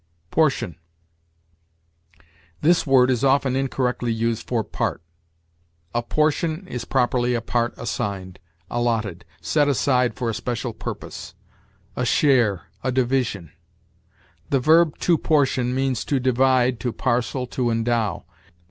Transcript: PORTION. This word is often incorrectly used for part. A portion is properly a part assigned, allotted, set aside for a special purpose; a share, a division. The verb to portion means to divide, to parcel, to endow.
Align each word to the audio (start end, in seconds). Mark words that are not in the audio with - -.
PORTION. 0.31 0.77
This 2.61 2.87
word 2.87 3.11
is 3.11 3.23
often 3.23 3.55
incorrectly 3.55 4.11
used 4.11 4.47
for 4.47 4.63
part. 4.63 5.03
A 5.93 6.01
portion 6.01 6.67
is 6.67 6.85
properly 6.85 7.35
a 7.35 7.39
part 7.39 7.75
assigned, 7.77 8.39
allotted, 8.67 9.25
set 9.41 9.67
aside 9.67 10.15
for 10.15 10.27
a 10.27 10.33
special 10.33 10.73
purpose; 10.73 11.35
a 11.95 12.03
share, 12.03 12.63
a 12.83 12.91
division. 12.91 13.51
The 14.49 14.59
verb 14.59 14.97
to 15.01 15.19
portion 15.19 15.75
means 15.75 16.03
to 16.05 16.19
divide, 16.19 16.79
to 16.79 16.91
parcel, 16.91 17.45
to 17.53 17.69
endow. 17.69 18.25